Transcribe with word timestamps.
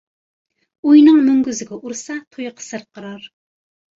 ئۇينىڭ 0.91 1.19
مۈڭگۈزىگە 1.27 1.77
ئۇرسا، 1.77 2.17
تۇيىقى 2.37 2.65
سىرقىرار. 2.69 3.29